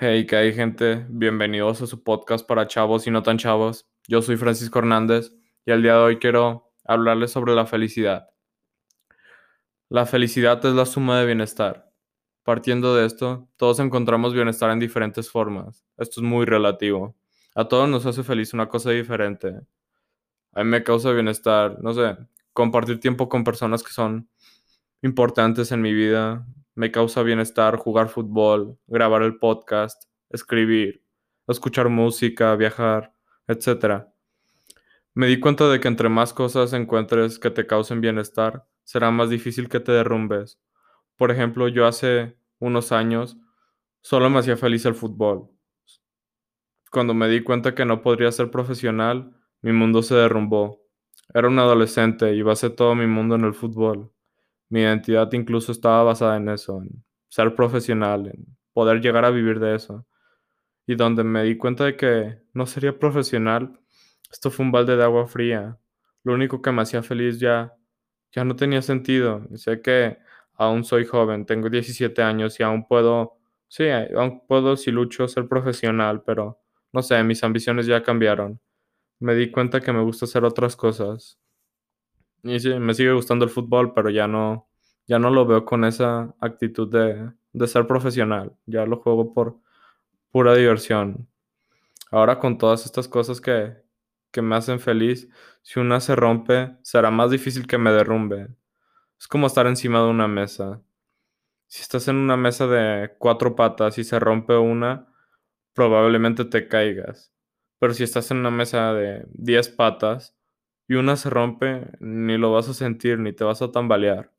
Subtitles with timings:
[0.00, 3.88] Hey, que hay gente, bienvenidos a su podcast para chavos y no tan chavos.
[4.06, 5.32] Yo soy Francisco Hernández
[5.66, 8.28] y el día de hoy quiero hablarles sobre la felicidad.
[9.88, 11.90] La felicidad es la suma de bienestar.
[12.44, 15.84] Partiendo de esto, todos encontramos bienestar en diferentes formas.
[15.96, 17.16] Esto es muy relativo.
[17.56, 19.62] A todos nos hace feliz una cosa diferente.
[20.52, 22.16] A mí me causa bienestar, no sé,
[22.52, 24.30] compartir tiempo con personas que son
[25.02, 26.46] importantes en mi vida,
[26.78, 31.02] me causa bienestar jugar fútbol, grabar el podcast, escribir,
[31.48, 33.12] escuchar música, viajar,
[33.48, 34.04] etc.
[35.12, 39.28] Me di cuenta de que entre más cosas encuentres que te causen bienestar, será más
[39.28, 40.60] difícil que te derrumbes.
[41.16, 43.36] Por ejemplo, yo hace unos años
[44.00, 45.50] solo me hacía feliz el fútbol.
[46.92, 50.80] Cuando me di cuenta que no podría ser profesional, mi mundo se derrumbó.
[51.34, 54.12] Era un adolescente y basé todo mi mundo en el fútbol.
[54.70, 59.60] Mi identidad incluso estaba basada en eso, en ser profesional, en poder llegar a vivir
[59.60, 60.06] de eso.
[60.86, 63.78] Y donde me di cuenta de que no sería profesional,
[64.30, 65.78] esto fue un balde de agua fría.
[66.24, 67.74] Lo único que me hacía feliz ya,
[68.32, 69.46] ya no tenía sentido.
[69.56, 70.18] sé que
[70.54, 75.48] aún soy joven, tengo 17 años y aún puedo, sí, aún puedo si lucho ser
[75.48, 76.60] profesional, pero
[76.92, 78.60] no sé, mis ambiciones ya cambiaron.
[79.20, 81.38] Me di cuenta que me gusta hacer otras cosas.
[82.42, 84.68] Y sí, me sigue gustando el fútbol, pero ya no,
[85.06, 88.56] ya no lo veo con esa actitud de, de ser profesional.
[88.66, 89.58] Ya lo juego por
[90.30, 91.28] pura diversión.
[92.10, 93.76] Ahora con todas estas cosas que,
[94.30, 95.28] que me hacen feliz,
[95.62, 98.48] si una se rompe, será más difícil que me derrumbe.
[99.18, 100.80] Es como estar encima de una mesa.
[101.66, 105.08] Si estás en una mesa de cuatro patas y se rompe una,
[105.74, 107.32] probablemente te caigas.
[107.78, 110.34] Pero si estás en una mesa de diez patas,
[110.88, 114.32] y una se rompe, ni lo vas a sentir, ni te vas a tambalear.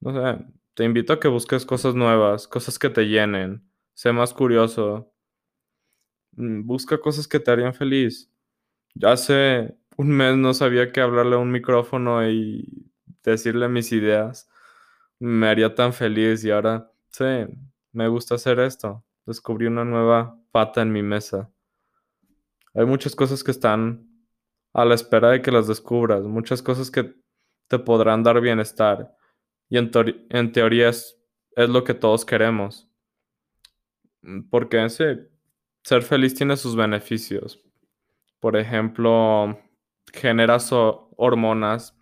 [0.00, 4.34] No sé, te invito a que busques cosas nuevas, cosas que te llenen, sé más
[4.34, 5.12] curioso,
[6.32, 8.30] mm, busca cosas que te harían feliz.
[8.94, 12.90] Ya hace un mes no sabía que hablarle a un micrófono y
[13.24, 14.48] decirle mis ideas
[15.20, 17.24] me haría tan feliz y ahora, sí,
[17.92, 19.04] me gusta hacer esto.
[19.26, 21.50] Descubrí una nueva pata en mi mesa.
[22.74, 24.11] Hay muchas cosas que están
[24.72, 27.14] a la espera de que las descubras, muchas cosas que
[27.68, 29.14] te podrán dar bienestar
[29.72, 31.18] y en, teoría es,
[31.56, 32.90] lo que todos queremos.
[34.20, 35.04] Mm, porque sí,
[35.82, 37.58] ser feliz tiene sus beneficios.
[38.38, 39.58] Por ejemplo,
[40.12, 41.96] generas hormonas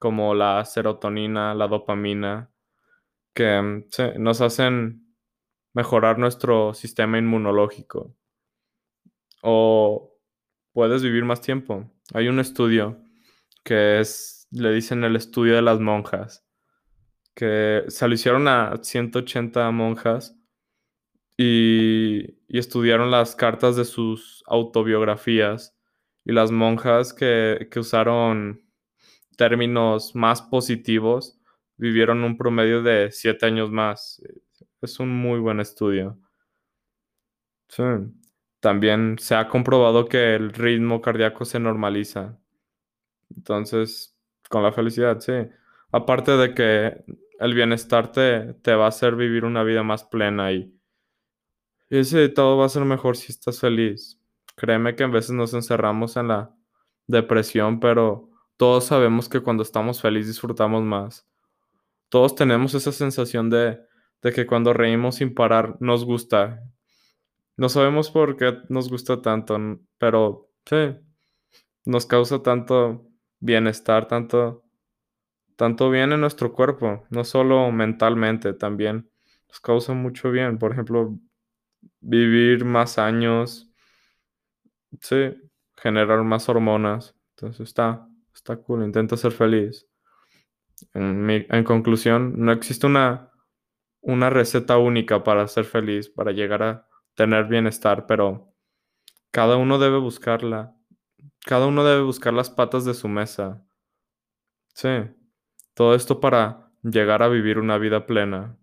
[0.00, 2.50] como la serotonina, la dopamina,
[3.32, 3.84] que mm,
[4.18, 5.14] nos hacen
[5.74, 8.16] mejorar nuestro sistema inmunológico.
[9.42, 10.12] O
[10.72, 11.88] puedes vivir más tiempo.
[12.14, 13.02] Hay un estudio
[13.64, 16.44] que es, le dicen el estudio de las monjas,
[17.34, 20.36] que se lo hicieron a 180 monjas
[21.36, 25.76] y, y estudiaron las cartas de sus autobiografías
[26.24, 28.62] y las monjas que, que usaron
[29.36, 31.38] términos más positivos
[31.76, 34.20] vivieron un promedio de 7 años más.
[34.80, 36.18] Es un muy buen estudio.
[37.68, 37.82] Sí.
[38.60, 42.38] También se ha comprobado que el ritmo cardíaco se normaliza.
[43.34, 44.16] Entonces,
[44.48, 45.32] con la felicidad, sí.
[45.92, 47.04] Aparte de que
[47.38, 50.74] el bienestar te, te va a hacer vivir una vida más plena y,
[51.90, 54.20] y sí, todo va a ser mejor si estás feliz.
[54.56, 56.54] Créeme que a veces nos encerramos en la
[57.06, 61.26] depresión, pero todos sabemos que cuando estamos felices disfrutamos más.
[62.08, 63.80] Todos tenemos esa sensación de,
[64.22, 66.62] de que cuando reímos sin parar nos gusta
[67.56, 69.58] no sabemos por qué nos gusta tanto,
[69.98, 70.96] pero sí,
[71.84, 73.06] nos causa tanto
[73.40, 74.64] bienestar, tanto,
[75.56, 79.10] tanto bien en nuestro cuerpo, no solo mentalmente, también
[79.48, 80.58] nos causa mucho bien.
[80.58, 81.18] Por ejemplo,
[82.00, 83.70] vivir más años,
[85.00, 85.34] sí,
[85.76, 87.14] generar más hormonas.
[87.30, 89.86] Entonces está, está cool, intenta ser feliz.
[90.92, 93.30] En, conclusión, no existe una,
[94.00, 96.85] una receta única para ser feliz, para llegar a
[97.16, 98.54] tener bienestar, pero
[99.32, 100.76] cada uno debe buscarla.
[101.44, 103.66] Cada uno debe buscar las patas de su mesa.
[104.74, 104.88] Sí,
[105.74, 108.56] todo esto para llegar a vivir una vida plena.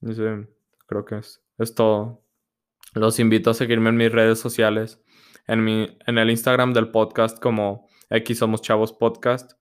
[0.00, 0.24] Sí,
[0.86, 2.24] creo que es, es todo.
[2.94, 5.02] Los invito a seguirme en mis redes sociales,
[5.46, 9.52] en, mi, en el Instagram del podcast como X Somos Chavos Podcast.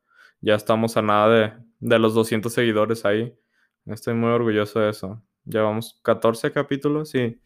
[0.41, 3.37] Ya estamos a nada de, de los 200 seguidores ahí.
[3.85, 5.23] Estoy muy orgulloso de eso.
[5.45, 7.41] Llevamos 14 capítulos y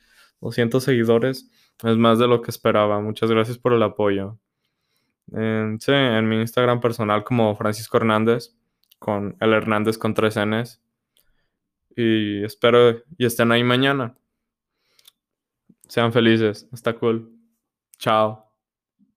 [0.46, 1.50] 200 seguidores.
[1.84, 3.02] Es más de lo que esperaba.
[3.02, 4.40] Muchas gracias por el apoyo.
[5.32, 8.56] En, sí, en mi Instagram personal como Francisco Hernández,
[9.00, 10.82] con el Hernández con tres Ns.
[11.96, 14.16] Y espero y estén ahí mañana.
[15.88, 16.68] Sean felices.
[16.72, 17.32] Está cool.
[17.98, 18.45] Chao.